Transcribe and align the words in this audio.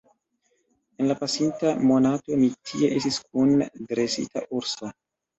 En 1.01 1.09
la 1.09 1.17
pasinta 1.17 1.73
monato 1.89 2.37
mi 2.43 2.47
tie 2.69 2.89
estis 3.01 3.19
kun 3.27 3.53
dresita 3.91 4.43
urso. 4.61 4.91